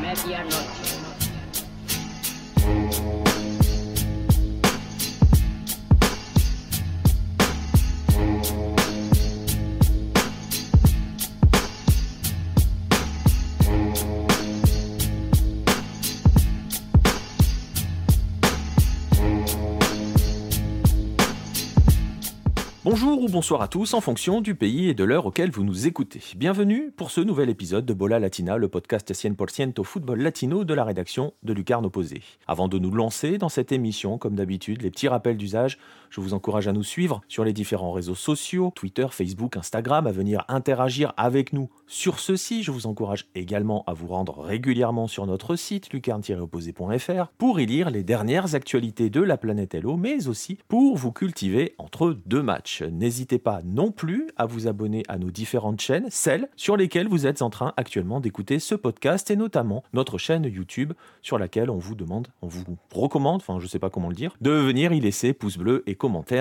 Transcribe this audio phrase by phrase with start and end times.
[0.00, 0.84] Medianoche.
[22.96, 25.88] Bonjour ou bonsoir à tous en fonction du pays et de l'heure auquel vous nous
[25.88, 26.20] écoutez.
[26.36, 30.74] Bienvenue pour ce nouvel épisode de Bola Latina, le podcast 100% au football latino de
[30.74, 32.22] la rédaction de Lucarne Opposé.
[32.46, 35.76] Avant de nous lancer dans cette émission, comme d'habitude, les petits rappels d'usage,
[36.14, 40.12] je vous encourage à nous suivre sur les différents réseaux sociaux, Twitter, Facebook, Instagram, à
[40.12, 42.62] venir interagir avec nous sur ceci.
[42.62, 47.90] Je vous encourage également à vous rendre régulièrement sur notre site lucarne-opposé.fr pour y lire
[47.90, 52.82] les dernières actualités de la planète Hello, mais aussi pour vous cultiver entre deux matchs.
[52.82, 57.26] N'hésitez pas non plus à vous abonner à nos différentes chaînes, celles sur lesquelles vous
[57.26, 61.78] êtes en train actuellement d'écouter ce podcast et notamment notre chaîne YouTube sur laquelle on
[61.78, 62.62] vous demande, on vous
[62.92, 65.96] recommande, enfin je sais pas comment le dire, de venir y laisser pouce bleu et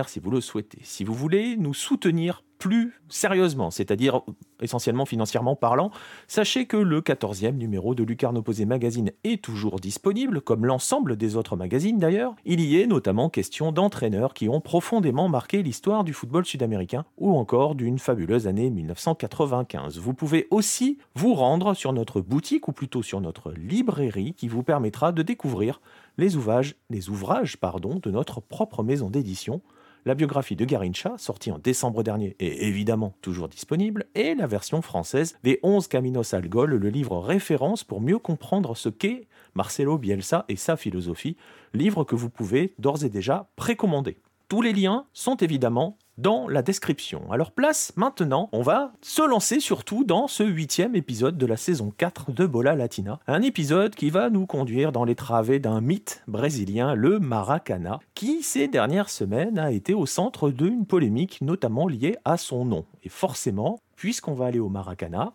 [0.08, 0.80] si vous le souhaitez.
[0.84, 4.22] Si vous voulez nous soutenir plus sérieusement, c'est-à-dire
[4.62, 5.92] essentiellement financièrement parlant,
[6.28, 11.36] sachez que le 14e numéro de Lucarne Opposé Magazine est toujours disponible, comme l'ensemble des
[11.36, 12.36] autres magazines d'ailleurs.
[12.46, 17.36] Il y est notamment question d'entraîneurs qui ont profondément marqué l'histoire du football sud-américain ou
[17.36, 19.98] encore d'une fabuleuse année 1995.
[20.00, 24.64] Vous pouvez aussi vous rendre sur notre boutique ou plutôt sur notre librairie qui vous
[24.64, 25.82] permettra de découvrir
[26.18, 29.62] les ouvrages, les ouvrages pardon, de notre propre maison d'édition
[30.06, 34.82] la biographie de Garincha, sortie en décembre dernier et évidemment toujours disponible, et la version
[34.82, 39.98] française des 11 Caminos al Gol, le livre référence pour mieux comprendre ce qu'est Marcelo
[39.98, 41.38] Bielsa et sa philosophie,
[41.74, 44.18] livre que vous pouvez d'ores et déjà précommander.
[44.54, 47.24] Tous les liens sont évidemment dans la description.
[47.32, 51.92] Alors place maintenant, on va se lancer surtout dans ce huitième épisode de la saison
[51.98, 53.20] 4 de Bola Latina.
[53.26, 58.44] Un épisode qui va nous conduire dans les travées d'un mythe brésilien, le Maracana, qui
[58.44, 62.86] ces dernières semaines a été au centre d'une polémique notamment liée à son nom.
[63.02, 65.34] Et forcément, puisqu'on va aller au Maracana,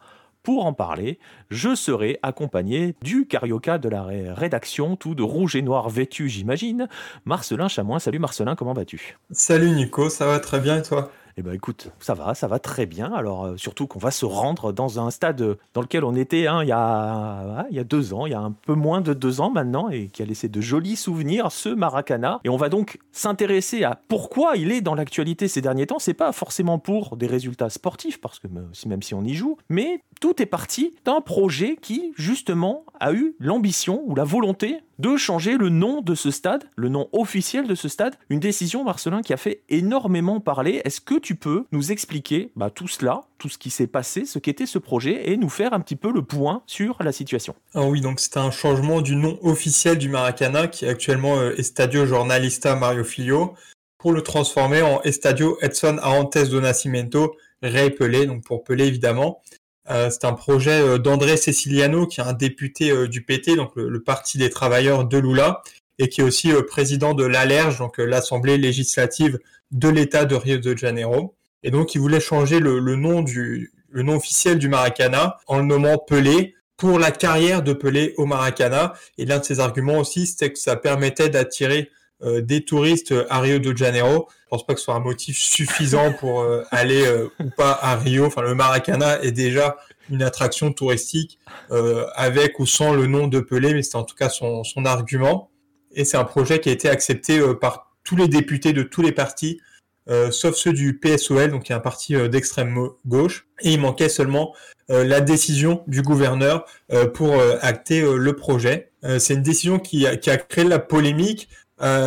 [0.49, 1.19] pour en parler,
[1.51, 6.89] je serai accompagné du carioca de la rédaction, tout de rouge et noir vêtu, j'imagine,
[7.27, 7.99] Marcelin Chamoin.
[7.99, 9.19] Salut Marcelin, comment vas-tu?
[9.31, 11.13] Salut Nico, ça va très bien et toi?
[11.41, 13.13] Eh ben écoute, ça va, ça va très bien.
[13.13, 16.65] Alors euh, surtout qu'on va se rendre dans un stade dans lequel on était hein,
[16.65, 19.15] il, y a, il y a deux ans, il y a un peu moins de
[19.15, 22.41] deux ans maintenant, et qui a laissé de jolis souvenirs, ce Maracana.
[22.43, 26.01] Et on va donc s'intéresser à pourquoi il est dans l'actualité ces derniers temps.
[26.01, 30.03] C'est pas forcément pour des résultats sportifs, parce que même si on y joue, mais
[30.21, 35.57] tout est parti d'un projet qui justement a eu l'ambition ou la volonté de changer
[35.57, 38.17] le nom de ce stade, le nom officiel de ce stade.
[38.31, 40.83] Une décision, Marcelin, qui a fait énormément parler.
[40.85, 44.39] Est-ce que tu peux nous expliquer bah, tout cela, tout ce qui s'est passé, ce
[44.39, 47.55] qu'était ce projet, et nous faire un petit peu le point sur la situation?
[47.75, 51.55] Ah Oui, donc c'est un changement du nom officiel du Maracana, qui est actuellement euh,
[51.59, 53.55] Estadio Jornalista Mario Filho,
[53.99, 59.43] pour le transformer en Estadio Edson Arantes do Nascimento, Rey Pelé, donc pour Pelé évidemment.
[59.91, 63.73] Euh, c'est un projet euh, d'André Ceciliano, qui est un député euh, du PT, donc
[63.77, 65.63] le, Parti des travailleurs de Lula,
[65.99, 69.39] et qui est aussi président de l'ALERJ, donc l'Assemblée législative
[69.73, 71.35] de l'État de Rio de Janeiro.
[71.63, 75.65] Et donc, il voulait changer le, nom du le nom officiel du Maracana en le
[75.65, 78.93] nommant Pelé pour la carrière de Pelé au Maracana.
[79.17, 81.91] Et l'un de ses arguments aussi, c'était que ça permettait d'attirer
[82.23, 84.29] des touristes à Rio de Janeiro.
[84.45, 87.05] Je pense pas que ce soit un motif suffisant pour aller
[87.39, 88.27] ou pas à Rio.
[88.27, 89.77] Enfin, le Maracana est déjà
[90.11, 91.39] une attraction touristique
[91.71, 94.85] euh, avec ou sans le nom de Pelé, mais c'est en tout cas son, son
[94.85, 95.51] argument.
[95.93, 99.03] Et c'est un projet qui a été accepté euh, par tous les députés de tous
[99.03, 99.61] les partis,
[100.09, 103.47] euh, sauf ceux du PSOL, donc qui est un parti d'extrême gauche.
[103.61, 104.55] Et il manquait seulement
[104.89, 106.65] la décision du gouverneur
[107.13, 108.91] pour acter le projet.
[109.19, 111.51] c'est une décision qui a, qui a, créé la polémique,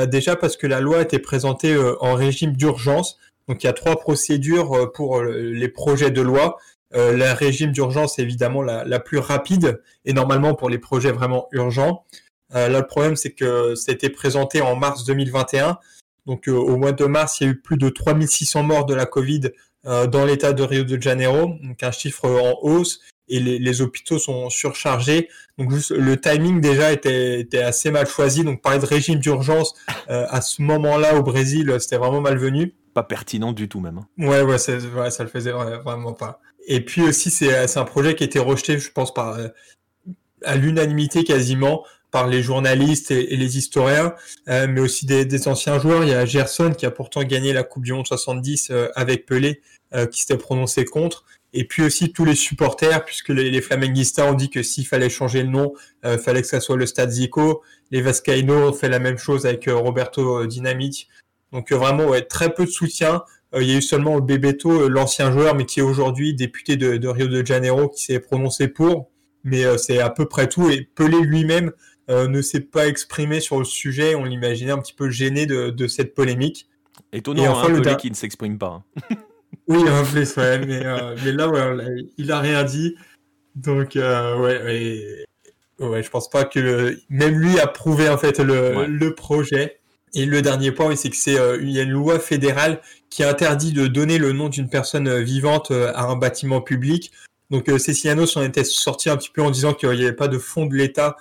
[0.08, 3.18] déjà parce que la loi a été présentée en régime d'urgence.
[3.48, 6.58] Donc il y a trois procédures pour les projets de loi.
[6.94, 11.48] Euh, le régime d'urgence est évidemment la, plus rapide et normalement pour les projets vraiment
[11.52, 12.06] urgents.
[12.54, 15.78] Euh, là, le problème, c'est que c'était présenté en mars 2021.
[16.26, 18.94] Donc, euh, au mois de mars, il y a eu plus de 3600 morts de
[18.94, 19.52] la Covid
[19.84, 23.02] dans l'état de Rio de Janeiro, donc un chiffre en hausse.
[23.32, 25.30] Et les, hôpitaux sont surchargés.
[25.58, 28.44] Donc, le timing déjà était, était, assez mal choisi.
[28.44, 29.74] Donc, parler de régime d'urgence
[30.08, 32.74] à ce moment-là au Brésil, c'était vraiment malvenu.
[32.94, 34.00] Pas pertinent du tout même.
[34.00, 34.08] Hein.
[34.18, 36.42] Ouais, ouais, ça, le faisait vraiment pas.
[36.68, 39.38] Et puis aussi, c'est un projet qui a été rejeté, je pense, par
[40.44, 44.14] à l'unanimité quasiment par les journalistes et, les historiens,
[44.48, 46.04] mais aussi des, anciens joueurs.
[46.04, 49.62] Il y a Gerson qui a pourtant gagné la Coupe du Monde 70 avec Pelé,
[50.12, 51.24] qui s'était prononcé contre.
[51.54, 55.10] Et puis aussi tous les supporters, puisque les, les Flamenguistas ont dit que s'il fallait
[55.10, 55.74] changer le nom,
[56.06, 57.62] il fallait que ça soit le Stade Zico.
[57.92, 61.08] Les Vascaínos ont fait la même chose avec Roberto Dinamite.
[61.52, 63.24] Donc vraiment, ouais, très peu de soutien.
[63.54, 66.78] Euh, il y a eu seulement Bebeto, euh, l'ancien joueur, mais qui est aujourd'hui député
[66.78, 69.10] de, Rio de Janeiro, qui s'est prononcé pour.
[69.44, 70.70] Mais euh, c'est à peu près tout.
[70.70, 71.72] Et Pelé lui-même
[72.10, 74.16] ne s'est pas exprimé sur le sujet.
[74.16, 76.68] On l'imaginait un petit peu gêné de, cette polémique.
[77.14, 78.84] Étonnant, et enfin, hein, Pelé qui ne s'exprime pas.
[79.68, 80.84] Oui, en plus, ouais, mais,
[81.24, 82.96] mais là, ouais, il a rien dit.
[83.56, 85.26] Donc, ouais,
[85.80, 89.82] ouais, je pense pas que même lui a prouvé en fait le, le projet.
[90.14, 93.24] Et le dernier point, c'est que c'est euh, il y a une loi fédérale qui
[93.24, 97.12] interdit de donner le nom d'une personne euh, vivante euh, à un bâtiment public.
[97.50, 100.38] Donc Ceciliano s'en était sorti un petit peu en disant qu'il n'y avait pas de
[100.38, 101.18] fonds de l'État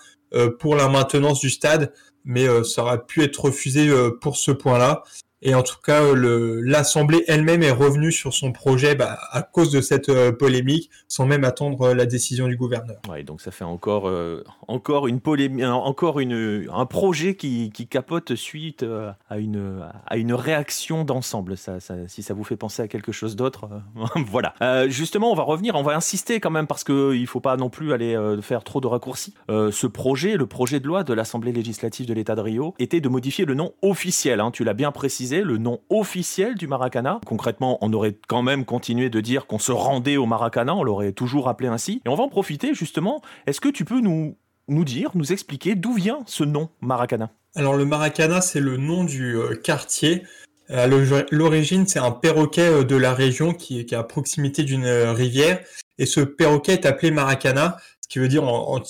[0.60, 1.92] pour la maintenance du stade,
[2.24, 3.90] mais ça aurait pu être refusé
[4.20, 5.02] pour ce point-là.
[5.42, 9.80] Et en tout cas, l'Assemblée elle-même est revenue sur son projet bah, à cause de
[9.80, 12.98] cette euh, polémique, sans même attendre euh, la décision du gouverneur.
[13.08, 15.20] Ouais, donc ça fait encore, euh, encore une
[15.64, 18.84] encore un projet qui, qui capote suite
[19.28, 21.56] à une, à une réaction d'ensemble.
[21.56, 23.68] Si ça vous fait penser à quelque chose d'autre,
[24.26, 24.54] voilà.
[24.88, 27.70] justement, on va revenir, on va insister quand même parce qu'il ne faut pas non
[27.70, 29.34] plus aller faire trop de raccourcis.
[29.48, 33.08] ce projet, le projet de loi de l'Assemblée législative de l'État de Rio, était de
[33.08, 34.40] modifier le nom officiel.
[34.40, 37.20] Hein, tu l'as bien précisé le nom officiel du Maracana.
[37.24, 41.12] Concrètement, on aurait quand même continué de dire qu'on se rendait au Maracana, on l'aurait
[41.12, 42.02] toujours appelé ainsi.
[42.04, 43.22] Et on va en profiter justement.
[43.46, 44.36] Est-ce que tu peux nous,
[44.68, 47.30] nous dire, nous expliquer d'où vient ce nom Maracana?
[47.54, 50.22] Alors le Maracana, c'est le nom du euh, quartier.
[50.68, 55.60] L'origine, c'est un perroquet euh, de la région qui, est à proximité d'une euh, rivière.
[55.98, 58.82] Et ce perroquet est appelé Maracana, ce qui veut dire en, en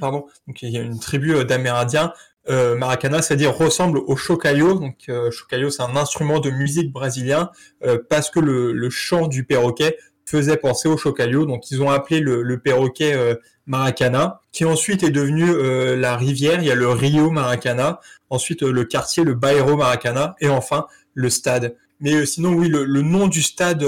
[0.00, 0.26] pardon.
[0.46, 2.12] Donc il y a une tribu d'Amérindiens
[2.48, 4.74] euh, maracana, c'est-à-dire ressemble au chocayo.
[4.74, 7.50] Donc, euh, c'est un instrument de musique brésilien
[7.84, 11.46] euh, parce que le, le, chant du perroquet faisait penser au chocayo.
[11.46, 13.34] Donc, ils ont appelé le, le perroquet euh,
[13.66, 16.60] Maracana, qui ensuite est devenu euh, la rivière.
[16.60, 18.00] Il y a le Rio Maracana,
[18.30, 21.76] ensuite le quartier, le Bairro Maracana, et enfin le stade.
[22.00, 23.84] Mais sinon, oui, le, le, nom du stade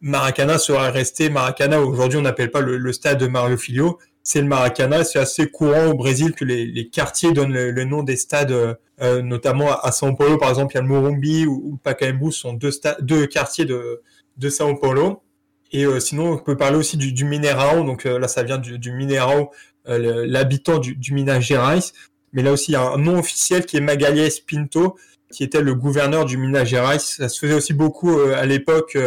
[0.00, 1.80] Maracana serait resté Maracana.
[1.80, 5.04] Aujourd'hui, on n'appelle pas le, le stade Mario Filho, c'est le Maracana.
[5.04, 9.70] C'est assez courant au Brésil que les, quartiers donnent le, nom des stades, euh, notamment
[9.80, 12.72] à, São Paulo, par exemple, il y a le Morumbi ou, le Pacaembu, sont deux,
[13.00, 14.02] deux quartiers de,
[14.36, 15.22] de São Paulo.
[15.70, 17.84] Et euh, sinon, on peut parler aussi du, du Mineirão.
[17.84, 19.50] Donc euh, là, ça vient du, du Mineirão,
[19.86, 21.92] l'habitant du, du Minas Gerais.
[22.32, 24.96] Mais là aussi, il y a un nom officiel qui est Magalhães Pinto,
[25.30, 26.98] qui était le gouverneur du Minas Gerais.
[26.98, 28.98] Ça se faisait aussi beaucoup à l'époque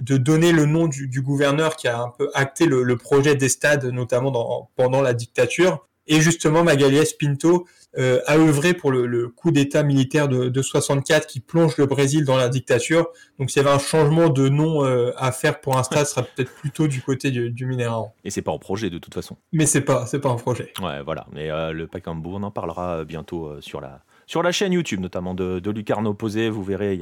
[0.00, 3.84] de donner le nom du, gouverneur qui a un peu acté le, projet des stades,
[3.84, 5.86] notamment pendant la dictature.
[6.06, 7.66] Et justement, Magalhães Pinto
[7.98, 12.36] euh, a œuvré pour le, coup d'État militaire de, 64 qui plonge le Brésil dans
[12.36, 13.08] la dictature.
[13.38, 16.14] Donc, s'il y avait un changement de nom euh, à faire pour un stade, ce
[16.14, 18.10] sera peut-être plutôt du côté du, du Mineirão.
[18.24, 19.36] Et c'est pas en projet de toute façon.
[19.52, 20.72] Mais c'est pas, c'est pas un projet.
[20.80, 21.26] Ouais, voilà.
[21.32, 25.34] Mais euh, le Pacaembu, on en parlera bientôt sur la sur la chaîne YouTube, notamment
[25.34, 27.00] de, Lucarno Posé, vous verrez, il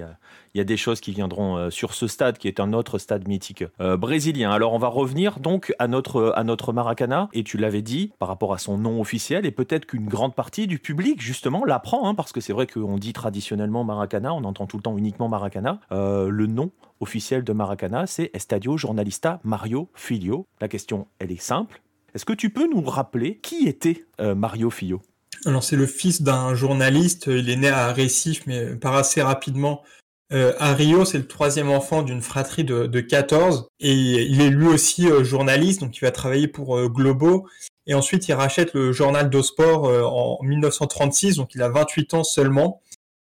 [0.54, 3.28] y a, des choses qui viendront euh, sur ce stade qui est un autre stade
[3.28, 4.50] mythique euh, brésilien.
[4.50, 8.28] Alors on va revenir donc à notre, à notre Maracana, et tu l'avais dit par
[8.28, 12.14] rapport à son nom officiel, et peut-être qu'une grande partie du public justement l'apprend, hein,
[12.14, 15.80] parce que c'est vrai qu'on dit traditionnellement Maracana, on entend tout le temps uniquement Maracana.
[15.92, 16.70] Euh, le nom
[17.00, 20.46] officiel de Maracana, c'est Estadio Jornalista Mario Filho.
[20.62, 21.82] La question, elle est simple.
[22.14, 25.02] Est-ce que tu peux nous rappeler qui était Mario Filho?
[25.44, 29.82] Alors c'est le fils d'un journaliste, il est né à Recife mais part assez rapidement.
[30.30, 34.50] Euh, à Rio, c'est le troisième enfant d'une fratrie de, de 14 et il est
[34.50, 37.48] lui aussi euh, journaliste, donc il va travailler pour euh, Globo.
[37.86, 42.24] Et ensuite il rachète le journal do Sport en 1936, donc il a 28 ans
[42.24, 42.82] seulement.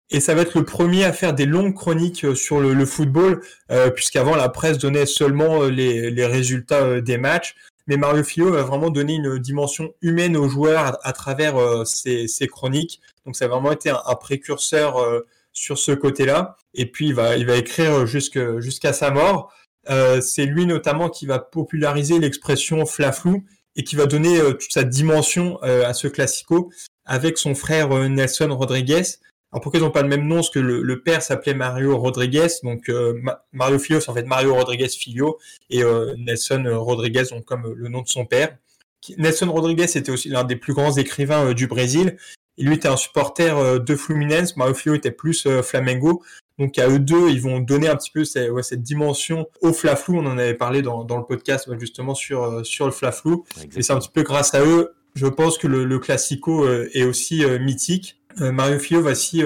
[0.09, 3.41] Et ça va être le premier à faire des longues chroniques sur le, football,
[3.93, 7.55] puisqu'avant la presse donnait seulement les résultats des matchs
[7.87, 12.27] mais Mario Filho va vraiment donner une dimension humaine aux joueurs à, travers euh, ses,
[12.47, 13.01] chroniques.
[13.25, 16.57] Donc ça a vraiment été un, précurseur euh, sur ce côté-là.
[16.73, 19.53] Et puis il va, il va écrire jusqu'à sa mort.
[19.89, 23.45] Euh, c'est lui notamment qui va populariser l'expression flaflou
[23.77, 26.71] et qui va donner toute sa dimension à ce classico
[27.05, 29.03] avec son frère Nelson Rodriguez.
[29.51, 30.35] Alors pourquoi ils n'ont pas le même nom?
[30.35, 33.19] Parce que le, père s'appelait Mario Rodriguez, donc euh,
[33.53, 35.37] Mario Filho, c'est en fait Mario Rodriguez Filho,
[35.69, 38.57] et euh, Nelson Rodriguez, donc comme le nom de son père.
[39.17, 42.17] Nelson Rodriguez était aussi l'un des plus grands écrivains euh, du Brésil.
[42.57, 46.23] Il lui était un supporter de Fluminense, Mario Filho était plus Flamengo.
[46.57, 49.73] Donc à eux deux, ils vont donner un petit peu cette, ouais, cette dimension au
[49.73, 50.17] Flaflou.
[50.17, 53.45] On en avait parlé dans, dans le podcast justement sur sur le Flaflou.
[53.75, 57.43] Et c'est un petit peu grâce à eux je pense que le, Classico est aussi
[57.59, 58.19] mythique.
[58.39, 59.43] Mario Filho va aussi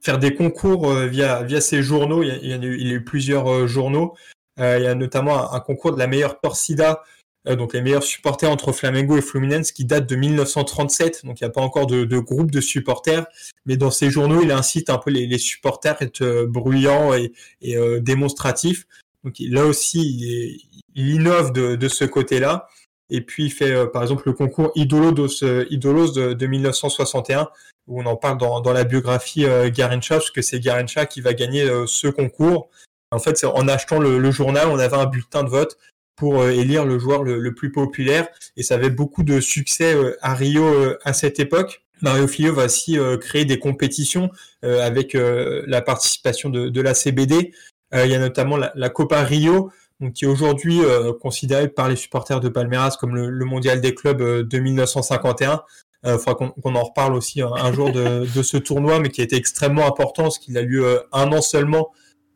[0.00, 2.22] faire des concours via via ses journaux.
[2.22, 4.14] Il y a, eu, plusieurs journaux.
[4.58, 7.02] il y a notamment un, concours de la meilleure torsida
[7.48, 11.44] euh, donc les meilleurs supporters entre Flamengo et Fluminense qui date de 1937, donc il
[11.44, 13.26] n'y a pas encore de, de, groupe de supporters,
[13.64, 17.32] mais dans ces journaux, il incite un peu les, supporters à être euh, bruyants et,
[17.62, 18.86] et euh, démonstratifs.
[19.24, 20.58] Donc là aussi,
[20.94, 22.66] il, innove de, ce côté-là.
[23.10, 27.48] Et puis il fait par exemple le concours Idolos, de, 1961,
[27.90, 32.08] on en parle dans, la biographie Garincha, parce que c'est Garincha qui va gagner ce
[32.08, 32.68] concours.
[33.12, 35.76] En fait, en achetant le, journal, on avait un bulletin de vote
[36.20, 38.28] pour euh, élire le joueur le, plus populaire.
[38.56, 41.82] Et ça avait beaucoup de succès euh, à Rio euh, à cette époque.
[42.02, 44.30] Mario Filho va aussi créer des compétitions
[44.62, 47.52] avec la participation de, la CBD.
[47.92, 49.70] il y a notamment la, Copa Rio,
[50.14, 50.78] qui est aujourd'hui
[51.20, 55.62] considérée par les supporters de Palmeiras comme le, mondial des clubs de 1951.
[56.04, 59.24] Il faudra qu'on en reparle aussi un, jour de, de, ce tournoi, mais qui a
[59.24, 61.90] été extrêmement important, parce qu'il a lieu un an seulement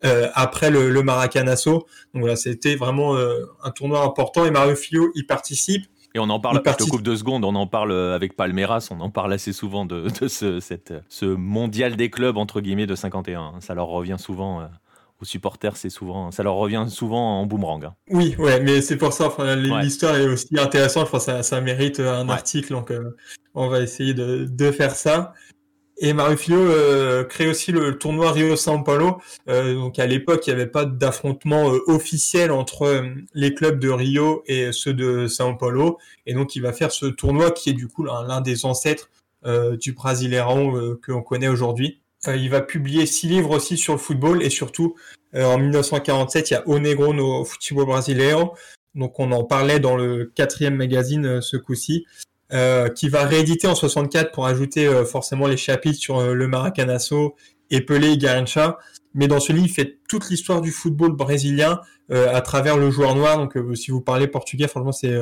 [0.04, 1.86] euh, après le, le Maracanazo.
[2.12, 5.86] Donc voilà, c'était vraiment euh, un tournoi important et Mario Filho y participe.
[6.14, 8.88] Et on en parle, je te coupe deux secondes, on en parle euh, avec Palmeiras,
[8.90, 12.86] on en parle assez souvent de, de ce, cette, ce mondial des clubs, entre guillemets,
[12.86, 13.54] de 51.
[13.60, 14.68] Ça leur revient souvent
[15.24, 17.84] aux supporters, c'est souvent, ça leur revient souvent en boomerang.
[17.86, 17.94] Hein.
[18.10, 21.98] Oui, ouais, mais c'est pour ça, enfin, l'histoire est aussi intéressante, enfin, ça, ça mérite
[22.00, 22.92] un article, donc
[23.54, 25.32] on va essayer de, de faire ça.
[25.96, 29.20] Et Mario Filho euh, crée aussi le tournoi Rio São Paulo.
[29.48, 33.02] Euh, donc à l'époque, il n'y avait pas d'affrontement euh, officiel entre euh,
[33.32, 35.98] les clubs de Rio et ceux de São Paulo.
[36.26, 39.10] Et donc il va faire ce tournoi qui est du coup l'un des ancêtres
[39.78, 42.00] du Brasileirão que l'on connaît aujourd'hui.
[42.28, 44.94] Il va publier six livres aussi sur le football et surtout
[45.36, 48.54] en 1947, il y a O Negro no Futebol Brasileiro.
[48.94, 52.04] Donc on en parlait dans le quatrième magazine ce coup-ci.
[52.52, 56.46] Euh, qui va rééditer en 64 pour ajouter euh, forcément les chapitres sur euh, le
[56.46, 57.34] Maracanazo
[57.70, 58.78] et Pelé et Garrincha.
[59.14, 61.80] Mais dans ce livre, il fait toute l'histoire du football brésilien
[62.10, 63.38] à travers le joueur noir.
[63.38, 65.16] Donc, si vous parlez portugais, franchement, c'est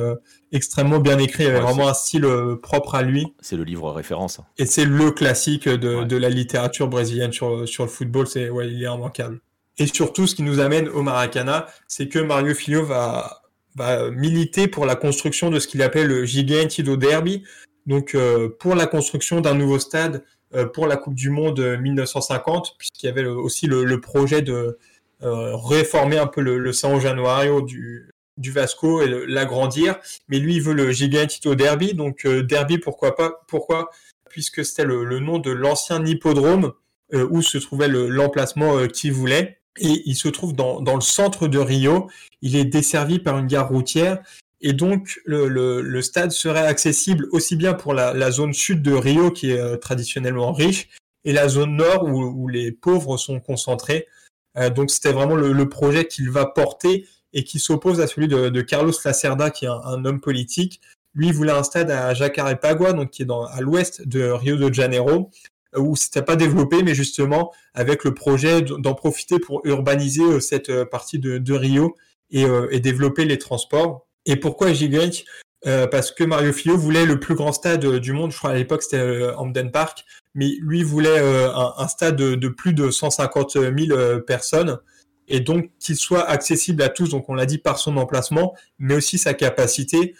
[0.51, 1.43] extrêmement bien écrit.
[1.43, 2.27] Il y avait vraiment un style
[2.61, 3.33] propre à lui.
[3.39, 4.41] C'est le livre référence.
[4.57, 8.27] Et c'est le classique de, de, la littérature brésilienne sur, sur le football.
[8.27, 9.39] C'est ouais, il est immanquable.
[9.77, 13.43] Et surtout, ce qui nous amène au Maracana, c'est que Mario Filho va
[13.75, 17.43] va militer pour la construction de ce qu'il appelle le Gigantido Derby,
[17.85, 20.23] donc euh, pour la construction d'un nouveau stade
[20.53, 24.79] euh, pour la Coupe du Monde 1950, puisqu'il y avait aussi le, projet de euh,
[25.23, 29.95] réformer un peu le, le San Januario du, du Vasco et l'agrandir.
[30.27, 33.89] Mais lui, il veut le Gigantito Derby, donc Derby, pourquoi pas Pourquoi
[34.29, 36.73] Puisque c'était le, nom de l'ancien hippodrome
[37.13, 41.59] où se trouvait l'emplacement qu'il voulait et il se trouve dans, dans, le centre de
[41.59, 42.09] Rio.
[42.41, 44.19] Il est desservi par une gare routière
[44.61, 48.81] et donc le, le, le stade serait accessible aussi bien pour la, la, zone sud
[48.81, 50.87] de Rio qui est euh, traditionnellement riche
[51.25, 54.07] et la zone nord où, où les pauvres sont concentrés.
[54.57, 58.27] Euh, donc c'était vraiment le, le projet qu'il va porter et qui s'oppose à celui
[58.27, 60.81] de, de, Carlos Lacerda qui est un, un, homme politique.
[61.15, 64.57] Lui il voulait un stade à Jacarepaguá donc qui est dans, à l'ouest de Rio
[64.57, 65.31] de Janeiro
[65.77, 70.69] où c'était pas développé, mais justement avec le projet d'en profiter pour urbaniser euh, cette
[70.69, 71.95] euh, partie de, Rio
[72.35, 74.07] euh, et, développer les transports.
[74.25, 75.23] Et pourquoi Gigante
[75.63, 78.83] Parce que Mario Filho voulait le plus grand stade du monde, je crois à l'époque
[78.83, 80.05] c'était Hamden Park,
[80.35, 84.79] mais lui voulait un, stade de, plus de 150 000 personnes
[85.27, 88.95] et donc qu'il soit accessible à tous, donc on l'a dit par son emplacement, mais
[88.95, 90.15] aussi sa capacité,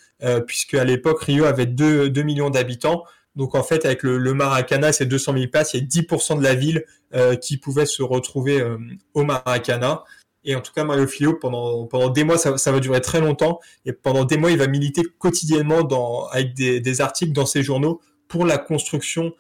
[0.46, 3.04] puisque à l'époque Rio avait 2 millions d'habitants,
[3.36, 6.38] donc en fait, avec le, le Maracana, c'est 200 000 places, il y a 10%
[6.38, 8.78] de la ville euh, qui pouvait se retrouver euh,
[9.14, 10.04] au Maracana.
[10.46, 13.60] Et en tout cas, Mario Filho, pendant, pendant des mois, ça, va durer très longtemps.
[13.86, 18.46] Et pendant des mois, il va militer quotidiennement avec des, articles dans ses journaux pour
[18.46, 19.32] la construction euh,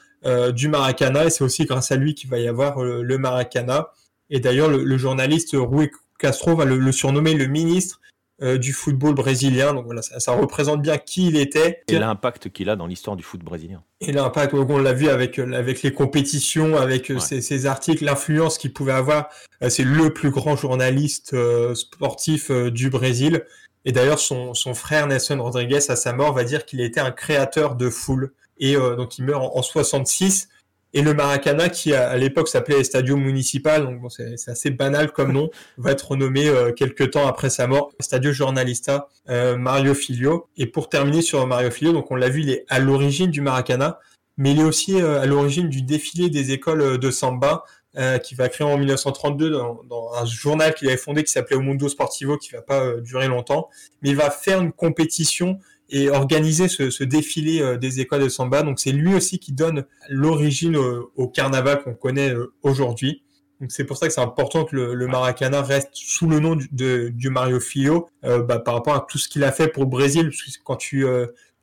[0.51, 1.25] du Maracana.
[1.25, 3.89] Et c'est aussi grâce à lui qu'il va y avoir euh, le Maracana.
[4.29, 7.99] Et d'ailleurs, le, le, journaliste Rui Castro va le, le surnommer le ministre
[8.41, 9.73] euh, du football brésilien.
[9.73, 11.83] Donc voilà, ça, représente bien qui il était.
[11.87, 13.83] Et l'impact qu'il a dans l'histoire du foot brésilien.
[14.01, 18.57] Et l'impact, on l'a vu avec, euh, avec les compétitions, avec euh, ses, articles, l'influence
[18.57, 19.29] qu'il pouvait avoir.
[19.69, 21.35] C'est le plus grand journaliste
[21.75, 23.45] sportif du Brésil.
[23.85, 27.11] Et d'ailleurs, son, son frère Nelson Rodriguez, à sa mort, va dire qu'il était un
[27.11, 28.33] créateur de foule.
[28.65, 30.47] Et donc, il meurt en, en 66
[30.95, 35.31] et le Maracana, qui à, l'époque s'appelait Estadio Municipal, donc bon, c'est assez banal comme
[35.31, 40.49] nom, va être renommé euh, quelques temps après sa mort, Estadio Journalista euh, Mario Filio.
[40.55, 43.41] Et pour terminer sur Mario Filio, donc on l'a vu, il est à l'origine du
[43.41, 43.99] Maracana,
[44.37, 47.63] mais il est aussi euh, à l'origine du défilé des écoles de samba,
[47.95, 51.55] euh, qui va créer en 1932 dans, dans un journal qu'il avait fondé qui s'appelait
[51.55, 53.69] O Mundo Sportivo, qui va pas durer longtemps,
[54.01, 55.59] mais il va faire une compétition
[55.93, 58.63] et organiser ce, défilé des écoles de samba.
[58.63, 62.33] Donc c'est lui aussi qui donne l'origine au, carnaval qu'on connaît
[62.63, 63.23] aujourd'hui.
[63.61, 66.67] Donc c'est pour ça que c'est important que le, Maracana reste sous le nom du,
[66.71, 69.89] de, du Mario Filho bah, par rapport à tout ce qu'il a fait pour le
[69.89, 70.31] Brésil.
[70.31, 71.05] Parce que quand tu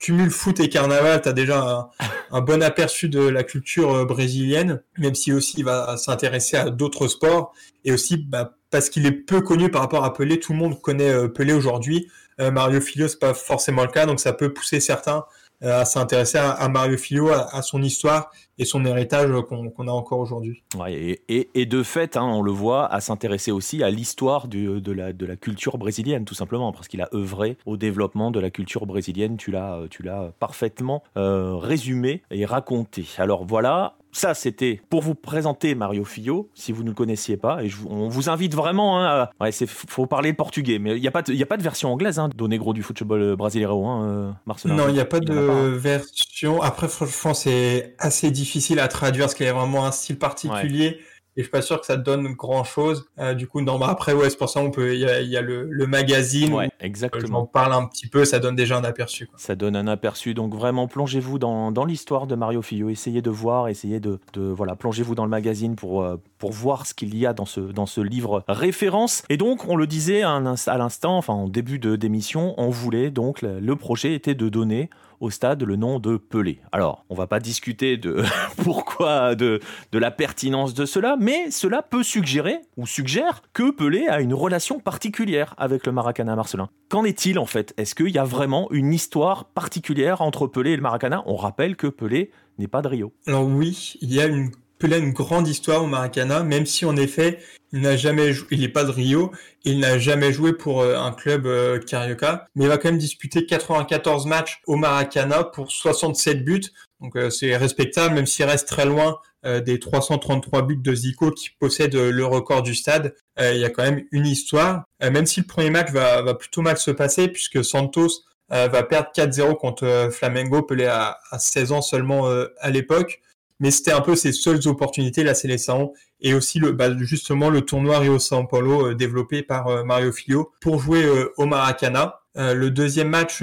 [0.00, 1.90] cumule foot et carnaval, tu as déjà
[2.32, 6.70] un, bon aperçu de la culture euh, brésilienne, même si aussi il va s'intéresser à
[6.70, 7.52] d'autres sports,
[7.84, 10.80] et aussi bah, parce qu'il est peu connu par rapport à Pelé, tout le monde
[10.80, 12.08] connaît euh, Pelé aujourd'hui,
[12.40, 15.24] euh, Mario Filho, c'est pas forcément le cas, donc ça peut pousser certains
[15.62, 20.18] euh, à s'intéresser à, Mario Filho, à, son histoire et son héritage qu'on a encore
[20.20, 20.62] aujourd'hui.
[20.88, 25.76] Et, de fait, hein, on le voit, à s'intéresser aussi à l'histoire de la, culture
[25.76, 29.36] brésilienne, tout simplement, parce qu'il a œuvré au développement de la culture brésilienne.
[29.36, 33.04] Tu l'as parfaitement résumé et raconté.
[33.18, 37.62] Alors voilà, ça, c'était pour vous présenter Mario Filho, si vous ne le connaissiez pas.
[37.62, 39.04] Et on vous invite vraiment.
[39.04, 41.56] Hein, ouais, c'est faut parler le portugais, mais il n'y a pas, de, a pas
[41.56, 44.74] de version anglaise hein, d'Onegro du football brasileiro, hein, euh, Marcelin.
[44.74, 46.60] Non, il n'y a pas de version.
[46.62, 50.98] Après, franchement, c'est assez difficile à traduire parce qu'il y a vraiment un style particulier
[51.40, 53.08] et je suis pas sûr que ça donne grand chose.
[53.18, 54.94] Euh, du coup, non, bah après, ouais, c'est pour ça on peut.
[54.94, 56.52] Il y a, y a le, le, magazine.
[56.52, 57.42] Ouais, exactement.
[57.42, 59.26] on parle un petit peu, ça donne déjà un aperçu.
[59.26, 59.38] Quoi.
[59.38, 60.34] Ça donne un aperçu.
[60.34, 62.90] Donc vraiment, plongez-vous dans, dans l'histoire de Mario Filho.
[62.90, 66.86] Essayez de voir, essayez de, de voilà, plongez-vous dans le magazine pour euh, pour voir
[66.86, 69.22] ce qu'il y a dans ce dans ce livre référence.
[69.28, 73.42] Et donc, on le disait à, l'instant, enfin en début de d'émission, on voulait donc
[73.42, 76.60] le projet était de donner au stade le nom de Pelé.
[76.72, 78.24] Alors, on va pas discuter de
[78.64, 79.60] pourquoi, de,
[79.92, 84.34] de la pertinence de cela, mais cela peut suggérer, ou suggère, que Pelé a une
[84.34, 86.70] relation particulière avec le Maracana Marcelin.
[86.88, 87.74] Qu'en est-il en fait?
[87.76, 91.22] Est-ce qu'il y a vraiment une histoire particulière entre Pelé et le Maracana?
[91.26, 93.12] On rappelle que Pelé n'est pas de Rio.
[93.26, 96.86] Alors oui, il y a une Pelé a une grande histoire au Maracana, même si
[96.86, 97.38] en effet,
[97.72, 99.30] il n'a jamais joué, il n'est pas de Rio,
[99.62, 102.98] il n'a jamais joué pour euh, un club euh, carioca, mais il va quand même
[102.98, 106.62] disputer 94 matchs au Maracana pour 67 buts.
[107.00, 109.18] Donc euh, c'est respectable, même s'il reste très loin
[109.64, 113.14] des 333 buts de Zico qui possède le record du stade.
[113.40, 116.60] il y a quand même une histoire, même si le premier match va, va plutôt
[116.60, 121.80] mal se passer, puisque Santos va perdre 4-0 contre Flamengo, Pelé à, à 16 ans
[121.80, 122.28] seulement
[122.58, 123.22] à l'époque
[123.60, 127.60] mais c'était un peu ses seules opportunités, la sélection, et aussi le, bah, justement le
[127.60, 132.20] tournoi Rio São Paulo euh, développé par euh, Mario Filho pour jouer euh, au Maracana.
[132.34, 133.42] le deuxième match,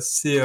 [0.00, 0.38] c'est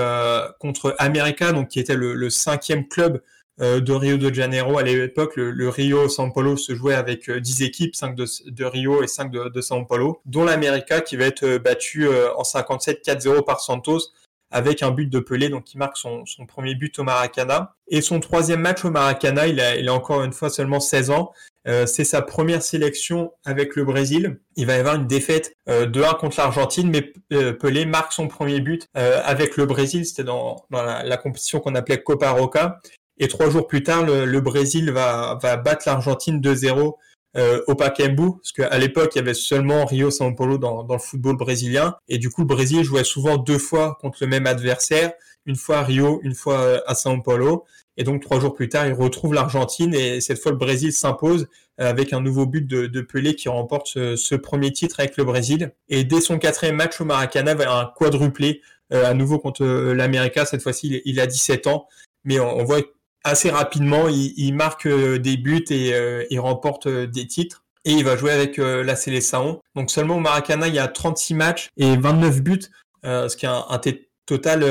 [0.59, 3.21] contre América, donc qui était le, cinquième club
[3.59, 4.77] de Rio de Janeiro.
[4.79, 9.07] À l'époque, le, Rio São Paulo se jouait avec 10 équipes, 5 de, Rio et
[9.07, 12.07] 5 de, de São Paulo, dont l'América qui va être battu
[12.37, 14.13] en 57 4-0 par Santos
[14.51, 17.75] avec un but de Pelé, donc il marque son, premier but au Maracana.
[17.87, 21.09] Et son troisième match au Maracana, il a, il a encore une fois seulement 16
[21.11, 21.31] ans.
[21.67, 24.39] Euh, c'est sa première sélection avec le Brésil.
[24.55, 28.13] Il va y avoir une défaite euh, de 1 contre l'Argentine, mais euh, Pelé marque
[28.13, 30.05] son premier but avec le Brésil.
[30.05, 32.79] C'était dans, la, compétition qu'on appelait Copa Roca.
[33.17, 36.95] Et trois jours plus tard, le, Brésil va, va battre l'Argentine 2-0
[37.37, 40.95] euh, au Pacaembu, parce qu'à l'époque, il y avait seulement Rio São Paulo dans, dans,
[40.95, 44.47] le football brésilien, et du coup, le Brésil jouait souvent deux fois contre le même
[44.47, 45.13] adversaire,
[45.45, 47.65] une fois à Rio, une fois euh, à São Paulo,
[47.97, 51.47] et donc trois jours plus tard, il retrouve l'Argentine, et cette fois, le Brésil s'impose
[51.79, 55.17] euh, avec un nouveau but de, de Pelé qui remporte ce, ce, premier titre avec
[55.17, 55.73] le Brésil.
[55.89, 58.61] Et dès son quatrième match au Maracana, il un quadruplé,
[58.93, 61.87] euh, à nouveau contre l'América, cette fois-ci, il, il, a 17 ans,
[62.25, 62.81] mais on, on voit
[63.23, 67.63] assez rapidement, il, marque euh, des buts et euh, il remporte euh, des titres.
[67.83, 69.59] Et il va jouer avec la Seleção.
[69.73, 72.59] Donc seulement au Maracana, il y a 36 matchs et 29 buts,
[73.03, 73.81] ce qui est un,
[74.27, 74.63] total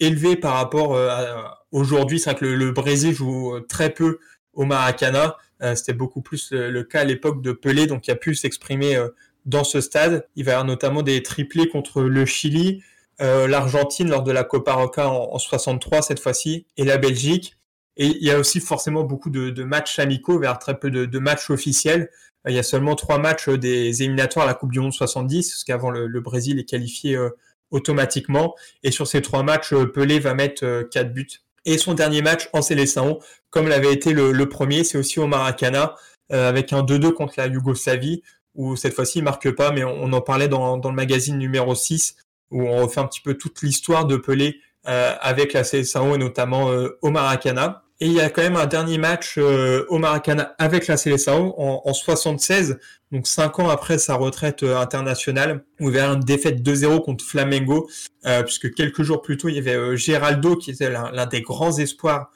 [0.00, 2.18] élevé par rapport à aujourd'hui.
[2.18, 4.20] C'est vrai que le, Brésil joue très peu
[4.54, 5.36] au Maracana.
[5.74, 8.98] C'était beaucoup plus le, cas à l'époque de Pelé, donc il a pu s'exprimer
[9.44, 10.26] dans ce stade.
[10.34, 12.82] Il va y avoir notamment des triplés contre le Chili,
[13.18, 17.58] l'Argentine lors de la Copa Roca en, en 63 cette fois-ci, et la Belgique.
[17.96, 21.50] Et il y a aussi forcément beaucoup de, matchs amicaux vers très peu de, matchs
[21.50, 22.10] officiels.
[22.46, 25.64] Il y a seulement trois matchs des éliminatoires à la Coupe du Monde 70, parce
[25.64, 27.30] qu'avant le, Brésil est qualifié euh,
[27.70, 28.54] automatiquement.
[28.82, 31.26] Et sur ces trois matchs, euh, Pelé va mettre euh, quatre buts.
[31.64, 33.18] Et son dernier match en sélection,
[33.50, 35.96] comme l'avait été le, premier, c'est aussi au Maracana,
[36.30, 38.22] avec un 2-2 contre la Yougoslavie,
[38.54, 41.74] où cette fois-ci il marque pas, mais on, en parlait dans, dans, le magazine numéro
[41.74, 42.14] 6,
[42.52, 46.70] où on refait un petit peu toute l'histoire de Pelé avec la sélection et notamment
[47.02, 47.85] au Maracana.
[48.00, 51.54] Et il y a quand même un dernier match euh, au Maracana avec la Seleção
[51.56, 52.78] en, en 76,
[53.10, 57.02] donc cinq ans après sa retraite euh, internationale, où il y avait une défaite 2-0
[57.02, 57.88] contre Flamengo,
[58.26, 61.76] euh, puisque quelques jours plus tôt, il y avait Geraldo, qui était l'un des grands
[61.78, 62.30] espoirs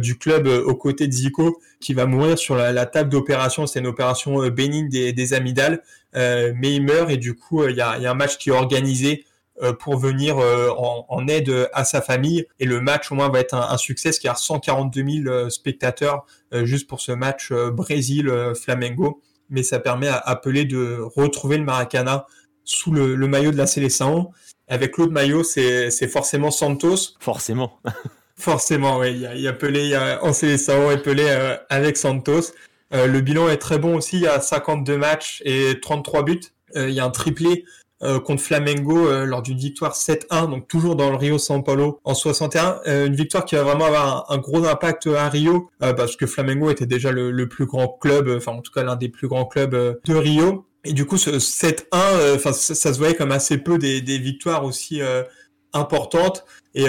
[0.00, 3.66] du club aux côtés de Zico, qui va mourir sur la, table d'opération.
[3.66, 5.82] C'est une opération bénigne des, des amygdales,
[6.14, 9.26] mais il meurt et du coup, il y a un match qui est organisé
[9.78, 12.46] pour venir en, aide à sa famille.
[12.58, 16.26] Et le match au moins va être un, succès, ce qui a 142 000 spectateurs
[16.52, 19.20] juste pour ce match Brésil-Flamengo.
[19.50, 22.26] Mais ça permet à Pelé de retrouver le Maracana
[22.64, 24.32] sous le, maillot de la Séleção.
[24.66, 27.14] Avec l'autre maillot, c'est forcément Santos.
[27.20, 27.78] Forcément.
[28.36, 29.12] forcément, oui.
[29.12, 31.28] Il y a, il y a Pelé il y a en Séleção et Pelé
[31.68, 32.52] avec Santos.
[32.94, 36.40] Euh, le bilan est très bon aussi, il y a 52 matchs et 33 buts.
[36.76, 37.64] Euh, il y a un triplé
[38.04, 42.14] euh, contre Flamengo lors d'une victoire 7-1, donc toujours dans le Rio São Paulo en
[42.14, 42.80] 61.
[42.86, 46.86] une victoire qui va vraiment avoir un, gros impact à Rio, parce que Flamengo était
[46.86, 50.14] déjà le, plus grand club, enfin en tout cas l'un des plus grands clubs de
[50.14, 50.66] Rio.
[50.84, 55.00] Et du coup, ce 7-1, enfin ça, se voyait comme assez peu des, victoires aussi
[55.72, 56.44] importantes.
[56.74, 56.88] Et,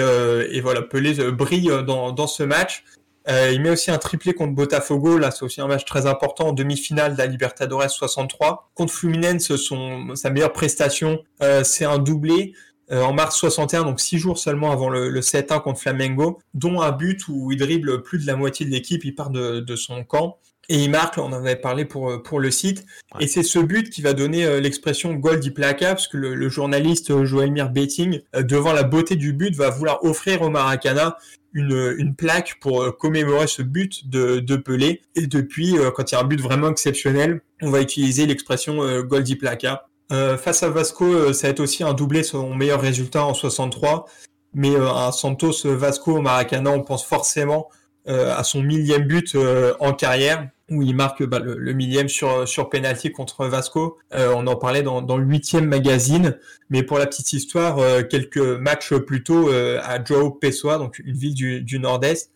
[0.60, 2.84] voilà, Pelé brille dans ce match.
[3.28, 5.18] Euh, il met aussi un triplé contre Botafogo.
[5.18, 8.70] Là, c'est aussi un match très important demi-finale de la Libertadores 63.
[8.74, 12.54] Contre Fluminense, son, sa meilleure prestation, euh, c'est un doublé.
[12.92, 16.80] Euh, en mars 61, donc six jours seulement avant le, le 7-1 contre Flamengo, dont
[16.80, 19.76] un but où il dribble plus de la moitié de l'équipe, il part de, de,
[19.76, 20.38] son camp.
[20.68, 22.84] Et il marque, on en avait parlé pour, pour le site.
[23.20, 26.48] Et c'est ce but qui va donner l'expression goal di placa, parce que le, le
[26.48, 31.16] journaliste Joël Mir Betting, devant la beauté du but, va vouloir offrir au Maracana
[31.56, 35.02] une, plaque pour euh, commémorer ce but de, de Pelé.
[35.14, 38.82] Et depuis, euh, quand il y a un but vraiment exceptionnel, on va utiliser l'expression
[38.82, 39.86] euh, Goldi Placa.
[40.10, 44.06] face à Vasco, ça va être aussi un doublé son meilleur résultat en 63.
[44.54, 47.68] Mais un Santos Vasco au Maracana, on pense forcément
[48.06, 49.36] à son millième but
[49.80, 53.98] en carrière où il marque bah, le, millième sur sur penalty contre Vasco.
[54.14, 56.38] Euh, on en parlait dans, dans le huitième magazine,
[56.70, 61.00] mais pour la petite histoire, euh, quelques matchs plus tôt euh, à Joao Pessoa, donc
[61.04, 62.32] une ville du, du Nord-Est,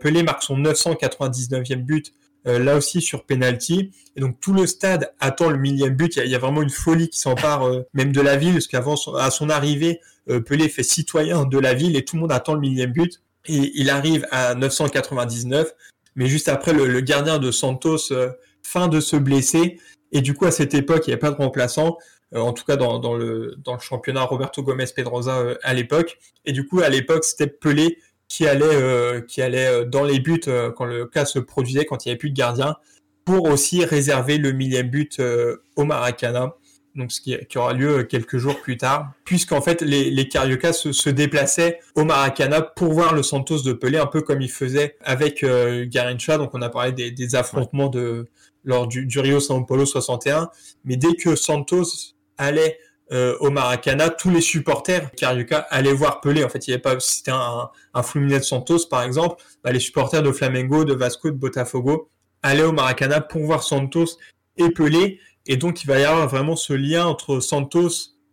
[0.00, 2.12] Pelé marque son 999e but.
[2.44, 6.34] là aussi sur penalty et donc tout le stade attend le millième but il y
[6.34, 10.00] a, vraiment une folie qui s'empare même de la ville parce qu'avant à son arrivée
[10.44, 13.72] Pelé fait citoyen de la ville et tout le monde attend le millième but et
[13.74, 15.72] il arrive à 999
[16.14, 18.30] mais juste après, le, gardien de Santos euh,
[18.62, 19.78] fin de se blesser.
[20.12, 21.98] Et du coup, à cette époque, il n'y avait pas de remplaçant.
[22.34, 26.18] Euh, en tout cas, dans, le, dans le championnat, Roberto Gomez Pedrosa euh, à l'époque.
[26.44, 27.98] Et du coup, à l'époque, c'était Pelé
[28.28, 30.40] qui allait, qui allait dans les buts
[30.74, 32.76] quand le cas se produisait, quand il n'y avait plus de gardien,
[33.26, 35.20] pour aussi réserver le millième but
[35.76, 36.56] au Maracana
[36.94, 41.10] donc ce qui, aura lieu quelques jours plus tard, puisqu'en fait les, les Cariocas se,
[41.10, 45.42] déplaçaient au Maracana pour voir le Santos de Pelé, un peu comme il faisait avec
[45.42, 46.38] euh, Garincha.
[46.38, 48.28] Donc on a parlé des, affrontements de
[48.64, 50.50] lors du, Rio São Paulo 61,
[50.84, 52.78] mais dès que Santos allait
[53.10, 56.44] euh, au Maracana, tous les supporters Carioca allaient voir Pelé.
[56.44, 59.80] En fait, il n'y avait pas, c'était un, un Fluminense Santos par exemple, bah, les
[59.80, 62.10] supporters de Flamengo, de Vasco, de Botafogo
[62.42, 64.18] allaient au Maracana pour voir Santos
[64.56, 64.70] et
[65.46, 67.88] et donc, il va y avoir vraiment ce lien entre Santos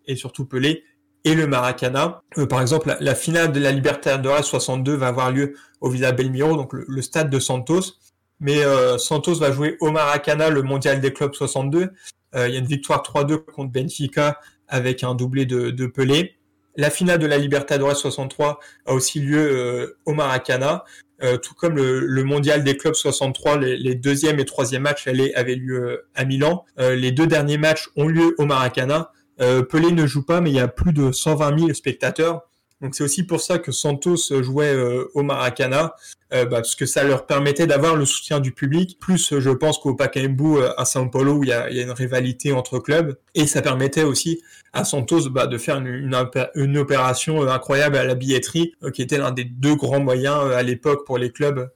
[0.05, 0.83] et surtout Pelé
[1.23, 2.21] et le Maracana.
[2.37, 6.55] Euh, par exemple, la, finale de la Libertadores 62 va avoir lieu au Villa Belmiro,
[6.55, 7.95] donc le, stade de Santos.
[8.39, 11.91] Mais euh, Santos va jouer au Maracana le Mondial des clubs 62.
[12.35, 16.35] Euh, il y a une victoire 3-2 contre Benfica avec un doublé de, Pelé.
[16.75, 20.85] La finale de la Libertadores 63 a aussi lieu au Maracana.
[21.21, 25.55] Euh, tout comme le, mondial des clubs 63, les, les deuxième et troisième matchs avaient
[25.55, 26.65] lieu à Milan.
[26.79, 29.11] Euh, les deux derniers matchs ont lieu au Maracana.
[29.41, 32.48] Euh, Pelé ne joue pas, mais il y a plus de 120 000 spectateurs.
[32.81, 35.95] Donc c'est aussi pour ça que Santos jouait euh, au Maracana,
[36.33, 39.79] euh, bah, parce que ça leur permettait d'avoir le soutien du public, plus je pense
[39.79, 43.61] qu'au Pacaembu à São Paulo où il y, a, une rivalité entre clubs, et ça
[43.61, 49.17] permettait aussi à Santos bah, de faire une, opération incroyable à la billetterie, qui était
[49.17, 51.69] l'un des deux grands moyens à l'époque pour les clubs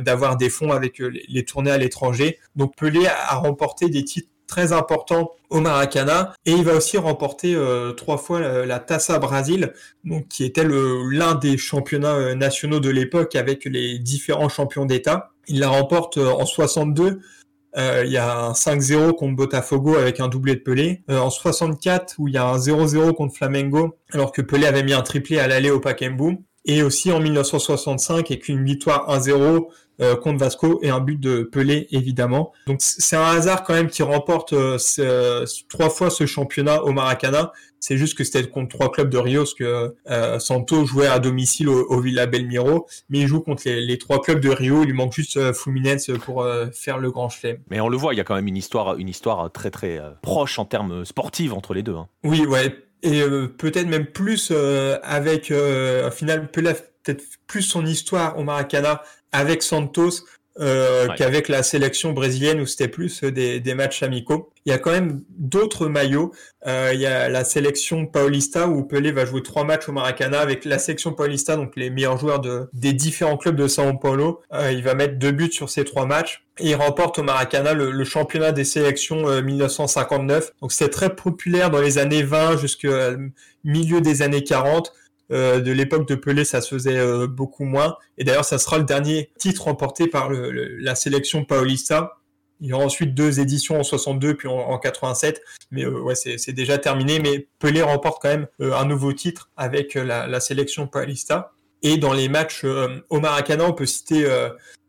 [0.00, 2.38] d'avoir des fonds avec les tournées à l'étranger.
[2.56, 7.54] Donc Pelé a remporté des titres très important au Maracana et il va aussi remporter
[7.54, 9.72] euh, trois fois la, la Taça Brasil
[10.04, 15.30] donc qui était l'un des championnats euh, nationaux de l'époque avec les différents champions d'État.
[15.46, 17.20] Il la remporte euh, en 62
[17.76, 21.02] il y a un 5-0 contre Botafogo avec un doublé de Pelé.
[21.08, 24.92] en 64, où il y a un 0-0 contre Flamengo, alors que Pelé avait mis
[24.92, 26.38] un triplé à l'aller au Pacaembu.
[26.66, 29.66] Et aussi en 1965, avec une victoire 1-0
[30.00, 32.52] euh, contre Vasco et un but de Pelé évidemment.
[32.66, 37.52] Donc c'est un hasard quand même qui remporte euh, trois fois ce championnat au Maracana.
[37.78, 41.20] C'est juste que c'était contre trois clubs de Rio, parce que euh, Santo jouait à
[41.20, 44.82] domicile au, Villa Belmiro, mais il joue contre les, trois clubs de Rio.
[44.82, 47.58] Il lui manque juste Fluminense pour faire le grand chelem.
[47.70, 50.00] Mais on le voit, il y a quand même une histoire, une histoire très très
[50.22, 51.94] proche en termes sportifs entre les deux.
[51.94, 52.08] Hein.
[52.24, 52.74] Oui, ouais,
[53.04, 53.22] et
[53.58, 54.50] peut-être même plus
[55.02, 60.24] avec, au final, peut-être plus son histoire au Maracana avec Santos
[60.60, 64.52] euh, qu'avec la sélection brésilienne où c'était plus des, des, matchs amicaux.
[64.64, 66.32] Il y a quand même d'autres maillots.
[66.68, 70.38] Euh, il y a la sélection Paulista où Pelé va jouer trois matchs au Maracana
[70.38, 74.42] avec la sélection Paulista, donc les meilleurs joueurs de, des différents clubs de Sao Paulo.
[74.52, 76.44] Euh, il va mettre deux buts sur ces trois matchs.
[76.60, 80.52] Et il remporte au Maracana le, le championnat des sélections 1959.
[80.62, 82.88] Donc c'est très populaire dans les années 20 jusqu'au
[83.64, 84.92] milieu des années 40.
[85.32, 87.96] Euh, de l'époque de Pelé, ça se faisait euh, beaucoup moins.
[88.18, 92.18] Et d'ailleurs, ça sera le dernier titre remporté par la sélection Paulista.
[92.60, 96.52] Il y aura ensuite deux éditions en 62 puis en, 87, mais euh, ouais, c'est
[96.52, 97.20] déjà terminé.
[97.20, 101.52] Mais Pelé remporte quand même un nouveau titre avec la, sélection Paulista.
[101.82, 102.64] Et dans les matchs
[103.10, 104.26] au Maracana, on peut citer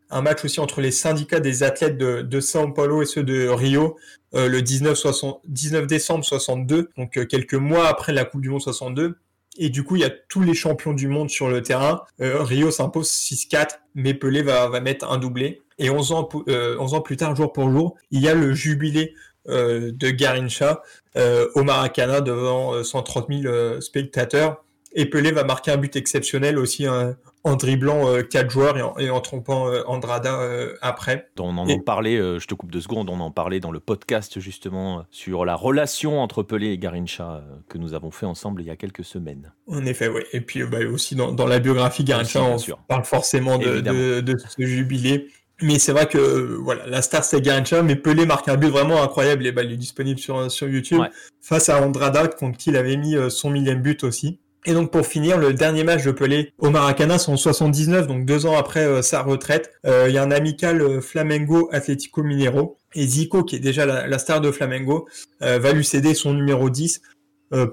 [0.09, 3.49] un match aussi entre les syndicats des athlètes de, de São Paulo et ceux de
[3.49, 3.97] Rio,
[4.31, 4.97] le 19,
[5.45, 9.17] 19 décembre 62, donc quelques mois après la Coupe du Monde 62.
[9.57, 12.01] Et du coup, il y a tous les champions du monde sur le terrain.
[12.21, 15.61] Euh, Rio s'impose 6-4, mais va, va mettre un doublé.
[15.77, 18.53] Et 11 ans, euh, 11 ans plus tard, jour pour jour, il y a le
[18.53, 19.13] jubilé
[19.47, 20.81] euh, de Garincha
[21.17, 24.63] euh, au Maracana devant 130 000 spectateurs.
[24.97, 29.09] Et Pelé va marquer un but exceptionnel aussi hein, en dribblant euh, quatre joueurs et
[29.09, 31.29] en, trompant euh, Andrada euh, après.
[31.37, 34.39] On en, en parlait, je te coupe deux secondes, on en parlait dans le podcast
[34.39, 38.71] justement sur la relation entre Pelé et Garincha que nous avons fait ensemble il y
[38.71, 39.51] a quelques semaines.
[39.67, 40.21] En effet, oui.
[40.31, 45.27] Et puis bah, aussi dans, la biographie Garincha, on parle forcément de, de, ce jubilé.
[45.61, 46.17] Mais c'est vrai que
[46.55, 49.73] voilà, la star c'est Garincha, mais Pelé marque un but vraiment incroyable et bah, il
[49.73, 51.03] est disponible sur, sur YouTube
[51.41, 54.39] face à Andrada contre qui il avait mis son millième but aussi.
[54.67, 58.47] Et donc pour finir, le dernier match de Pelé au Maracana, en 79, donc deux
[58.47, 59.71] ans après euh, sa retraite.
[59.85, 62.77] Euh, il y a un amical euh, Flamengo Atlético Mineiro.
[62.95, 65.05] Et Zico, qui est déjà la, star de Flamengo,
[65.41, 67.01] va lui céder son numéro 10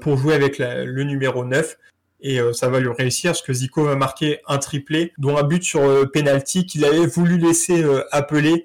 [0.01, 1.79] pour jouer avec le numéro 9.
[2.23, 5.63] Et ça va lui réussir, parce que Zico va marquer un triplé, dont un but
[5.63, 8.65] sur penalty qu'il avait voulu laisser appeler,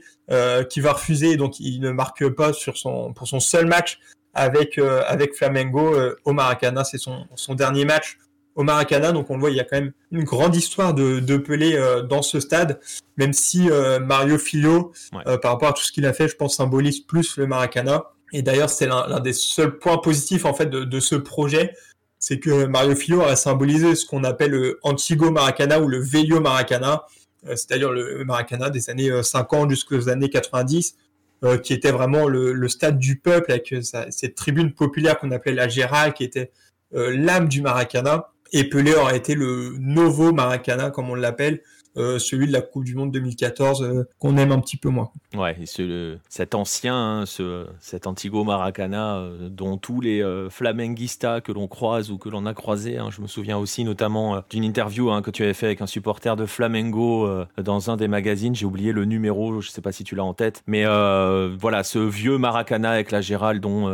[0.68, 4.00] qui va refuser, donc il ne marque pas sur son, pour son seul match
[4.38, 6.84] avec, euh, avec Flamengo euh, au Maracana.
[6.84, 8.20] C'est son, son dernier match
[8.56, 9.12] au Maracana.
[9.12, 11.76] Donc on le voit, il y a quand même une grande histoire de, de Pelé
[11.76, 12.80] euh, dans ce stade,
[13.18, 13.70] même si
[14.00, 17.48] Mario Filho, par rapport à tout ce qu'il a fait, je pense symbolise plus le
[17.48, 18.06] Maracana.
[18.32, 21.74] Et d'ailleurs, c'est l'un des seuls points positifs en fait de, de ce projet,
[22.20, 26.40] c'est que Mario Filho a symbolisé ce qu'on appelle le Antigo Maracana ou le Velio
[26.42, 27.06] Maracana,
[27.48, 30.96] c'est-à-dire le Maracana des années 50 jusqu'aux années 90,
[31.44, 35.54] euh, qui était vraiment le, stade du peuple avec euh, cette tribune populaire qu'on appelait
[35.54, 36.52] la Gérald, qui était
[36.96, 38.30] euh, l'âme du Maracana.
[38.54, 41.62] Et Pelé aurait été le Novo Maracana, comme on l'appelle,
[41.98, 45.10] euh, celui de la Coupe du Monde 2014 euh, qu'on aime un petit peu moins.
[45.36, 51.52] Ouais, ce, cet ancien, hein, ce, cet Antigo Maracana euh, dont tous les flamenguistas que
[51.52, 55.12] l'on croise ou que l'on a croisé, hein, je me souviens aussi notamment d'une interview
[55.12, 57.30] hein, que tu avais fait avec un supporter de Flamengo
[57.62, 60.34] dans un des magazines, j'ai oublié le numéro, je sais pas si tu l'as en
[60.34, 63.88] tête, mais voilà, ce vieux Maracana avec la Gérald dont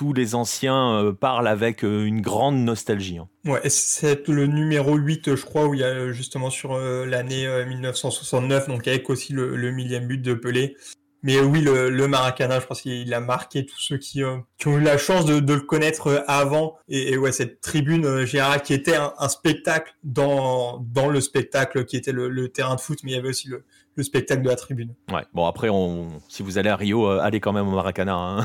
[0.00, 3.18] tous les anciens parlent avec une grande nostalgie.
[3.44, 8.64] Ouais, c'est le numéro 8, je crois, où il y a justement sur l'année 1969,
[8.64, 10.74] euh, donc avec aussi le, millième but de Pelé.
[11.22, 14.78] Mais oui, le, le Maracana, je pense qu'il a marqué tous ceux qui, euh, ont
[14.78, 16.78] eu la chance de, le connaître euh, avant.
[16.88, 20.82] Et, ouais, cette tribune Gérard qui était un, spectacle dans,
[21.12, 24.02] le spectacle qui était le, terrain de foot, mais il y avait aussi le, le
[24.02, 24.94] spectacle de la tribune.
[25.12, 25.22] Ouais.
[25.34, 28.14] Bon après, on, si vous allez à Rio, euh, allez quand même au Maracana.
[28.14, 28.44] Hein.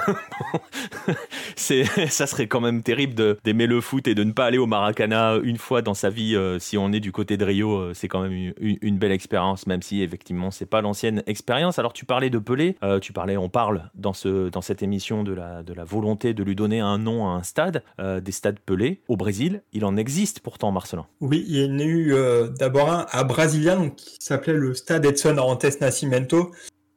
[1.56, 4.66] c'est, ça serait quand même terrible d'aimer le foot et de ne pas aller au
[4.66, 6.36] Maracana une fois dans sa vie.
[6.36, 9.12] Euh, si on est du côté de Rio, euh, c'est quand même une, une, belle
[9.12, 11.80] expérience, même si effectivement c'est pas l'ancienne expérience.
[11.80, 15.34] Alors tu parlais de Pelé, tu parlais, on parle dans ce dans cette émission de
[15.34, 19.02] la de la volonté de lui donner un nom à un stade, des stades Pelé
[19.08, 19.62] au Brésil.
[19.74, 21.06] Il en existe pourtant, Marcelin.
[21.20, 22.14] Oui, il y en a eu
[22.58, 26.52] d'abord un à Brasilia, donc qui s'appelait le stade Edson Arantes Nascimento,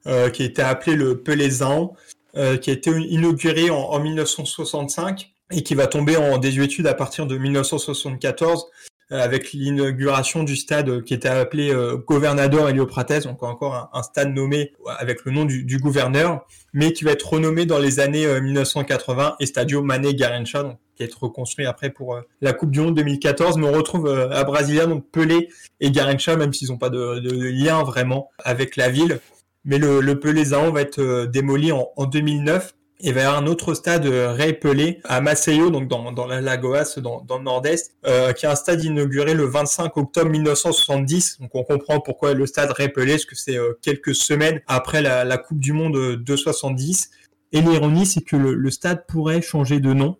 [0.07, 1.95] euh, qui était appelé le Pelezan,
[2.37, 7.27] euh, qui a été inauguré en, 1965 et qui va tomber en désuétude à partir
[7.27, 8.67] de 1974
[9.11, 11.75] euh, avec l'inauguration du stade qui était appelé
[12.07, 17.05] Governador Helio Prates, donc encore un, stade nommé avec le nom du, gouverneur, mais qui
[17.05, 21.91] va être renommé dans les années 1980 Estadio Mané Garrincha, donc qui être reconstruit après
[21.91, 23.57] pour la Coupe du Monde 2014.
[23.57, 25.49] Mais on retrouve à Brasilia donc Pelé
[25.81, 29.21] et Garincha, même s'ils n'ont pas de, lien vraiment avec la ville.
[29.65, 34.07] Mais le, le Pelé-Zao va être euh, démoli en, 2009 et avoir un autre stade
[34.07, 38.49] euh, Rey Pelé à Maceió, donc dans, la Lagoas, dans, le nord-est, euh, qui est
[38.49, 41.39] un stade inauguré le 25 octobre 1970.
[41.41, 45.39] Donc on comprend pourquoi le stade Rey Pelé, parce que c'est quelques semaines après la,
[45.39, 47.11] Coupe du Monde de 70.
[47.53, 50.17] Et l'ironie, c'est que le, stade pourrait changer de nom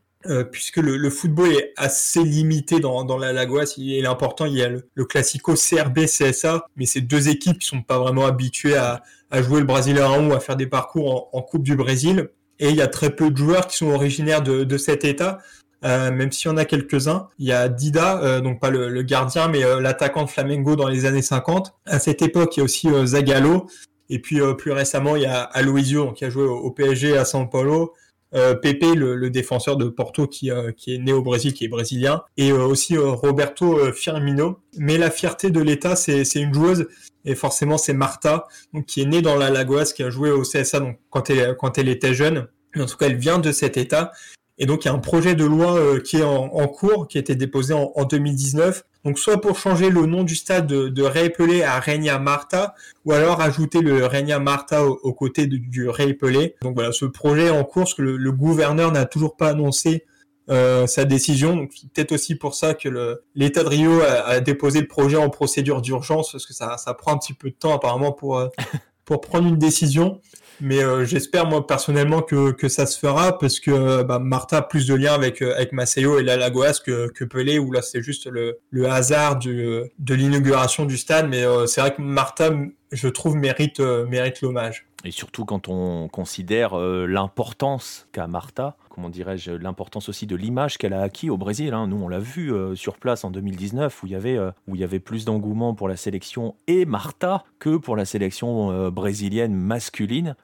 [0.51, 3.75] puisque le, football est assez limité dans, dans la Lagoas.
[3.77, 7.83] Il est important, il y a le, classico CRB-CSA, mais c'est deux équipes qui sont
[7.83, 11.43] pas vraiment habituées à, à jouer le Brésilien ou à faire des parcours en, en,
[11.43, 12.31] Coupe du Brésil.
[12.59, 15.39] Et il y a très peu de joueurs qui sont originaires de, de cet état.
[15.85, 17.29] Euh, même s'il y en a quelques-uns.
[17.39, 20.75] Il y a Dida, euh, donc pas le, le gardien, mais euh, l'attaquant de Flamengo
[20.75, 21.75] dans les années 50.
[21.87, 23.69] À cette époque, il y a aussi Zagallo.
[24.11, 27.49] Et puis plus récemment, il y a Aloisio, qui a joué au, PSG à São
[27.49, 27.93] Paulo.
[28.33, 32.23] Pepe, le, le, défenseur de Porto qui, qui, est né au Brésil, qui est brésilien,
[32.37, 34.61] et aussi Roberto Firmino.
[34.77, 36.89] Mais la fierté de l'État, c'est une joueuse,
[37.25, 40.43] et forcément c'est Marta, donc, qui est née dans la Lagoas, qui a joué au
[40.43, 42.49] CSA donc, quand, elle, quand elle était jeune.
[42.77, 44.13] En tout cas, elle vient de cet État,
[44.59, 47.17] et donc, il y a un projet de loi euh, qui est en, cours, qui
[47.17, 48.85] a été déposé en, 2019.
[49.05, 53.41] Donc, soit pour changer le nom du stade de, de à Regna Marta, ou alors
[53.41, 56.57] ajouter le Regna Marta au, côté du Rey Pelé.
[56.63, 60.05] Donc voilà, ce projet en cours, que le, gouverneur n'a toujours pas annoncé
[60.51, 61.57] euh, sa décision.
[61.57, 65.81] Donc peut-être aussi pour ça que l'État de Rio a, déposé le projet en procédure
[65.81, 68.49] d'urgence, parce que ça, ça prend un petit peu de temps apparemment pour, euh,
[69.05, 70.21] pour prendre une décision.
[70.61, 74.87] Mais euh, j'espère moi personnellement que, ça se fera parce que bah, Martha a plus
[74.87, 78.03] de liens avec euh, avec Maceo et la Lagoas que, que Pelé où là c'est
[78.03, 81.29] juste le, hasard de l'inauguration du stade.
[81.29, 82.51] Mais euh, c'est vrai que Martha,
[82.93, 84.87] je trouve, mérite mérite l'hommage.
[85.05, 90.93] Et surtout quand on considère l'importance qu'a Martha comment dirais-je, l'importance aussi de l'image qu'elle
[90.93, 91.73] a acquis au Brésil.
[91.73, 91.87] Hein.
[91.87, 94.75] Nous, on l'a vu euh, sur place en 2019 où il y avait, euh, où
[94.75, 98.91] il y avait plus d'engouement pour la sélection et Marta que pour la sélection euh,
[98.91, 100.35] brésilienne masculine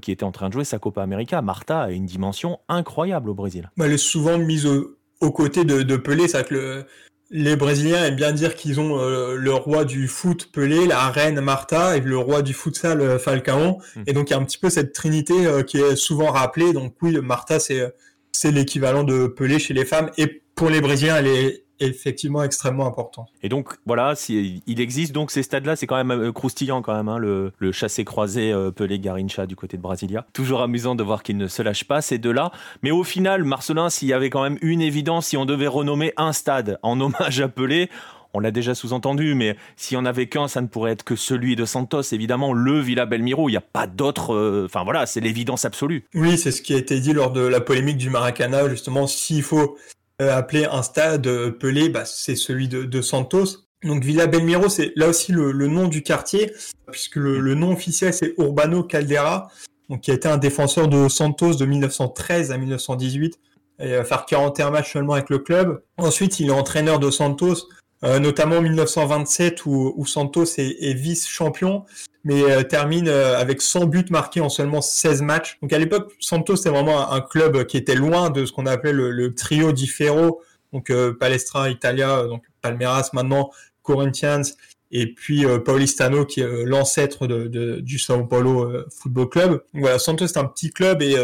[0.00, 1.42] qui était en train de jouer sa Copa América.
[1.42, 3.68] Marta a une dimension incroyable au Brésil.
[3.80, 6.84] Elle est souvent mise aux côtés de, Pelé, le,
[7.30, 11.40] les Brésiliens aiment bien dire qu'ils ont euh, le roi du foot Pelé, la reine
[11.40, 13.78] Marta et le roi du futsal euh, Falcao.
[13.96, 14.02] Hmm.
[14.06, 16.72] Et donc il y a un petit peu cette trinité euh, qui est souvent rappelée.
[16.72, 17.94] Donc oui, Marta c'est
[18.32, 22.86] c'est l'équivalent de Pelé chez les femmes et pour les Brésiliens elle est effectivement extrêmement
[22.86, 23.26] important.
[23.42, 26.94] Et donc voilà, si, il existe donc ces stades-là, c'est quand même euh, croustillant quand
[26.94, 30.26] même, hein, le, le chassé-croisé euh, Pelé Garincha du côté de Brasilia.
[30.32, 32.52] Toujours amusant de voir qu'ils ne se lâchent pas ces deux-là.
[32.82, 36.12] Mais au final, Marcelin, s'il y avait quand même une évidence, si on devait renommer
[36.16, 37.90] un stade en hommage à Pelé,
[38.34, 41.14] on l'a déjà sous-entendu, mais s'il n'y en avait qu'un, ça ne pourrait être que
[41.14, 43.48] celui de Santos, évidemment, le Villa Belmiro.
[43.48, 44.34] Il n'y a pas d'autre.
[44.34, 46.04] Euh, enfin voilà, c'est l'évidence absolue.
[46.14, 49.06] Oui, c'est ce qui a été dit lors de la polémique du Maracana, justement.
[49.06, 49.78] S'il faut
[50.18, 53.66] appelé un stade euh, Pelé, bah, c'est celui de, Santos.
[53.82, 56.52] Donc Villa Belmiro, c'est là aussi le, nom du quartier,
[56.90, 59.50] puisque le, nom officiel c'est Urbano Caldera,
[59.90, 63.38] donc qui a été un défenseur de Santos de 1913 à 1918,
[63.80, 65.82] et va faire 41 matchs seulement avec le club.
[65.98, 67.68] Ensuite, il est entraîneur de Santos,
[68.04, 71.84] euh, notamment en 1927 où, Santos est vice-champion
[72.24, 75.58] mais euh, termine euh, avec 100 buts marqués en seulement 16 matchs.
[75.62, 78.92] Donc à l'époque, Santos c'était vraiment un, club qui était loin de ce qu'on appelait
[78.92, 80.40] le, trio di Ferro,
[80.72, 83.50] donc euh, Palestra, Italia, donc Palmeiras maintenant,
[83.82, 84.42] Corinthians
[84.90, 89.50] et puis Paulistano qui est l'ancêtre de, du Sao Paulo Football Club.
[89.50, 91.16] Donc voilà, Santos c'est un petit club et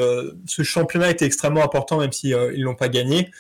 [0.46, 3.30] ce championnat était extrêmement important même si ils l'ont pas gagné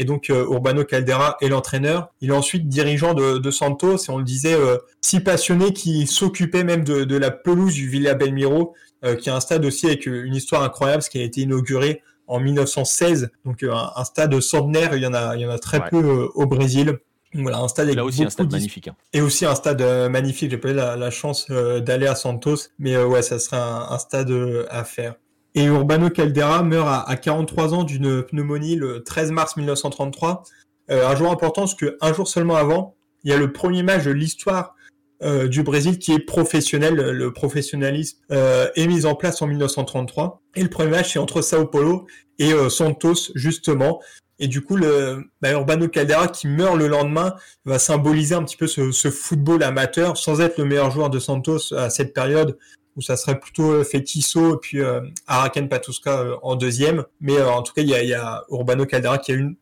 [0.00, 2.08] et donc euh, Urbano Caldera est l'entraîneur.
[2.22, 6.64] Il est ensuite dirigeant de, Santos et on le disait euh, si passionné qu'il s'occupait
[6.64, 10.34] même de, la pelouse du Villa Belmiro, euh, qui est un stade aussi avec une
[10.34, 13.30] histoire incroyable, ce qui a été inauguré en 1916.
[13.44, 16.46] Donc un, stade centenaire, il y en a, il y en a très peu au
[16.46, 16.98] Brésil.
[17.34, 18.88] voilà, un stade Là aussi un stade magnifique.
[18.88, 18.96] Hein.
[19.12, 20.50] Et aussi un stade magnifique.
[20.50, 24.32] J'ai pas eu la, chance d'aller à Santos, mais ouais, ça serait un stade
[24.70, 25.16] à faire.
[25.54, 30.44] Et Urbano Caldera meurt à, 43 ans d'une pneumonie le 13 mars 1933.
[30.90, 34.04] Euh, un jour important parce qu'un jour seulement avant, il y a le premier match
[34.04, 34.74] de l'histoire
[35.22, 36.94] euh, du Brésil qui est professionnel.
[36.94, 40.40] Le professionnalisme euh, est mis en place en 1933.
[40.54, 42.06] Et le premier match, c'est entre Sao Paulo
[42.38, 44.00] et Santos, justement.
[44.38, 47.34] Et du coup, le bah, Urbano Caldera qui meurt le lendemain
[47.66, 51.18] va symboliser un petit peu ce, ce, football amateur, sans être le meilleur joueur de
[51.18, 52.56] Santos à cette période
[52.96, 57.04] où ça serait plutôt euh, fait Tissot et puis euh, Araken Patuska euh, en deuxième.
[57.20, 59.56] Mais en tout cas, il y a, Urbano Caldera qui a une,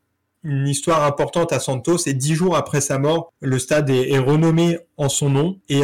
[0.45, 4.79] une histoire importante à Santos et dix jours après sa mort, le stade est, renommé
[4.97, 5.83] en son nom et,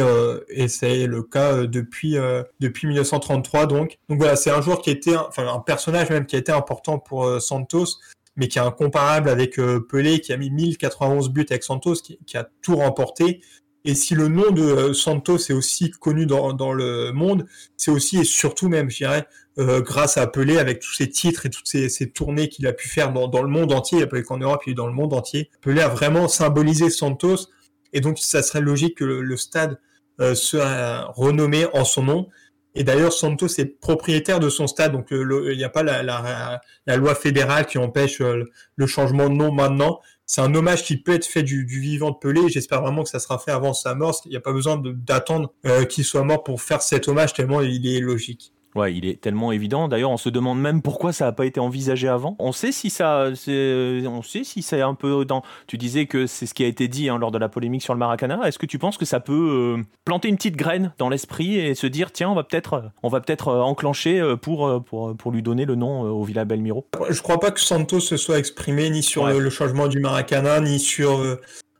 [0.49, 2.15] et c'est le cas depuis
[2.61, 3.97] depuis 1933 donc.
[4.07, 6.99] Donc voilà, c'est un joueur qui était enfin un personnage même qui a été important
[6.99, 7.97] pour Santos
[8.37, 12.37] mais qui est incomparable avec Pelé qui a mis 1091 buts avec Santos qui, qui
[12.37, 13.41] a tout remporté
[13.85, 17.45] et si le nom de euh, Santos est aussi connu dans, dans le monde,
[17.77, 19.27] c'est aussi et surtout même, je dirais,
[19.59, 22.73] euh, grâce à Pelé avec tous ses titres et toutes ces, ces tournées qu'il a
[22.73, 24.07] pu faire dans, dans, le monde entier.
[24.07, 25.51] Pas qu'en Europe, il est dans le monde entier.
[25.61, 27.47] Pelé a vraiment symbolisé Santos.
[27.93, 29.79] Et donc, ça serait logique que le, stade
[30.19, 32.27] euh, soit renommé en son nom.
[32.73, 36.59] Et d'ailleurs, Santos est propriétaire de son stade, donc il n'y a pas la, la,
[36.85, 41.13] la, loi fédérale qui empêche le changement de nom maintenant c'est un hommage qui peut
[41.13, 42.49] être fait du, vivant de Pelé.
[42.49, 44.19] J'espère vraiment que ça sera fait avant sa mort.
[44.25, 47.61] Il n'y a pas besoin d'attendre euh, qu'il soit mort pour faire cet hommage tellement
[47.61, 48.54] il est logique.
[48.75, 49.87] Ouais, il est tellement évident.
[49.87, 52.35] D'ailleurs, on se demande même pourquoi ça n'a pas été envisagé avant.
[52.39, 55.43] On sait si ça, on sait si c'est un peu dans.
[55.67, 57.93] Tu disais que c'est ce qui a été dit hein, lors de la polémique sur
[57.93, 58.41] le Maracana.
[58.45, 61.73] Est-ce que tu penses que ça peut euh, planter une petite graine dans l'esprit et
[61.73, 65.31] se dire tiens, on va peut-être, on va peut-être euh, enclencher euh, pour, pour, pour
[65.31, 66.85] lui donner le nom au Villa Belmiro?
[67.09, 70.79] Je crois pas que Santos se soit exprimé ni sur le, changement du Maracana ni
[70.79, 71.21] sur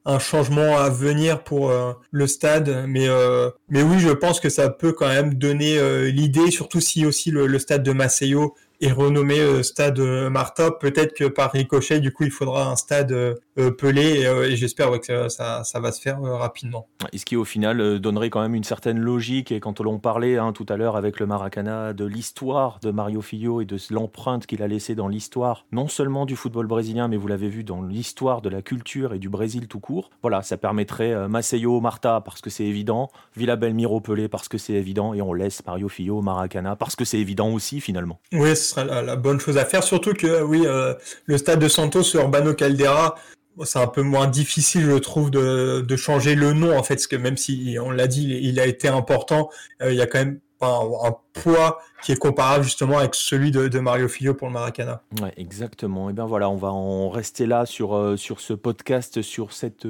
[0.06, 2.86] un changement à venir pour euh, le stade.
[2.88, 6.80] Mais, euh, mais oui, je pense que ça peut quand même donner euh, l'idée, surtout
[6.80, 10.70] si aussi le, stade de Maceo est renommé stade Marta.
[10.72, 15.64] Peut-être que par ricochet, du coup, il faudra un stade Pelé et, j'espère que ça,
[15.64, 16.88] ça, va se faire rapidement.
[17.14, 19.52] Et ce qui, au final, donnerait quand même une certaine logique.
[19.52, 23.22] Et quand on parlait hein, tout à l'heure avec le Maracana de l'histoire de Mario
[23.22, 27.18] Filho et de l'empreinte qu'il a laissée dans l'histoire, non seulement du football brésilien, mais
[27.18, 30.10] vous l'avez vu dans l'histoire de la culture et du Brésil tout court.
[30.22, 34.74] Voilà, ça permettrait Maceo Marta parce que c'est évident, Villa Belmiro Pelé parce que c'est
[34.74, 38.20] évident, et on laisse Mario Filho Maracana parce que c'est évident aussi finalement.
[38.34, 39.84] Oui, ce sera la, bonne chose à faire.
[39.84, 40.94] Surtout que, oui, euh,
[41.26, 43.16] le stade de Santos Urbano Caldera,
[43.64, 47.08] c'est un peu moins difficile, je trouve, de, de, changer le nom, en fait, parce
[47.08, 49.50] que même si, on l'a dit, il, a été important,
[49.82, 53.80] euh, il y a quand même un, poids qui est comparable justement avec celui de,
[53.80, 55.02] Mario Filho pour le Maracana.
[55.22, 56.10] Ouais, exactement.
[56.10, 59.86] Et bien voilà, on va en rester là sur, euh, sur ce podcast, sur cette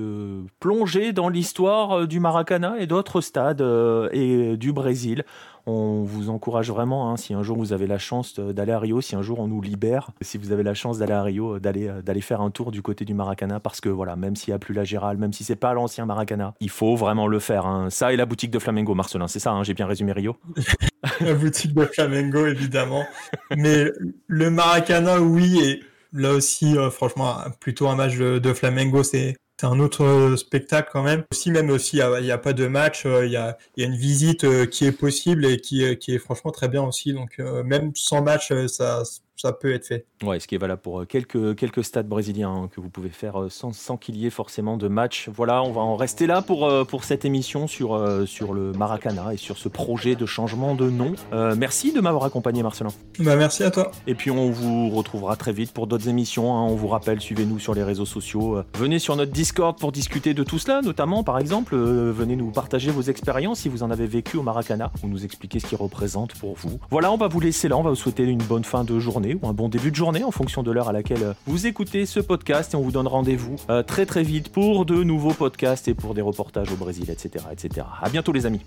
[0.59, 3.63] plongée dans l'histoire du Maracana et d'autres stades
[4.11, 5.23] et du Brésil.
[5.67, 9.01] On vous encourage vraiment, hein, si un jour vous avez la chance d'aller à Rio,
[9.01, 11.87] si un jour on nous libère, si vous avez la chance d'aller à Rio, d'aller
[11.87, 14.55] euh, d'aller faire un tour du côté du Maracana, parce que voilà, même s'il n'y
[14.55, 17.65] a plus la Gérald, même si c'est pas l'ancien Maracana, il faut vraiment le faire.
[17.65, 17.89] Hein.
[17.89, 20.37] Ça et la boutique de Flamengo, Marcelin, c'est ça, hein, j'ai bien résumé Rio?
[21.21, 23.03] la boutique de Flamengo, évidemment.
[23.57, 23.85] Mais
[24.27, 29.67] le Maracana, oui, et là aussi, euh, franchement, plutôt un match de Flamengo, c'est c'est
[29.67, 31.23] un autre euh, spectacle quand même.
[31.31, 34.43] Aussi, même aussi, il n'y a, pas de match, euh, il y a, une visite
[34.43, 37.13] euh, qui est possible et qui, qui est franchement très bien aussi.
[37.13, 39.03] Donc, même sans match, ça,
[39.35, 40.05] ça peut être fait.
[40.23, 43.09] Ouais, ce qui est valable pour euh, quelques, quelques stades brésiliens hein, que vous pouvez
[43.09, 45.29] faire euh, sans, sans qu'il y ait forcément de match.
[45.29, 49.33] Voilà, on va en rester là pour, euh, pour cette émission sur, sur le Maracana
[49.33, 51.13] et sur ce projet de changement de nom.
[51.57, 52.89] merci de m'avoir accompagné, Marcelin.
[53.19, 53.91] Bah, merci à toi.
[54.07, 56.55] Et puis on vous retrouvera très vite pour d'autres émissions.
[56.55, 56.63] Hein.
[56.63, 58.61] On vous rappelle, suivez-nous sur les réseaux sociaux.
[58.75, 62.91] venez sur notre Discord pour discuter de tout cela, notamment par exemple, venez nous partager
[62.91, 66.33] vos expériences si vous en avez vécu au Maracana ou nous expliquer ce qu'il représente
[66.35, 66.79] pour vous.
[66.89, 69.24] Voilà, on va vous laisser là, on va vous souhaiter une bonne fin de journée
[69.33, 72.05] ou un bon début de journée en fonction de l'heure à laquelle euh, vous écoutez
[72.05, 75.87] ce podcast et on vous donne rendez-vous euh, très très vite pour de nouveaux podcasts
[75.87, 77.45] et pour des reportages au Brésil, etc.
[77.51, 77.87] etc.
[78.01, 78.61] À bientôt les amis.